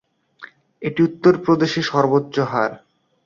[0.81, 2.71] এটি উত্তর প্রদেশের সর্বোচ্চ হার।